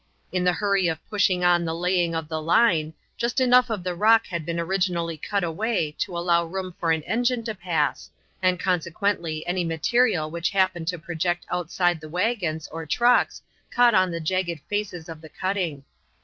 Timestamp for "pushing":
1.11-1.43